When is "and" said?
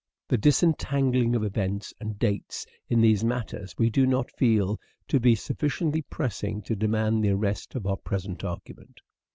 1.99-2.17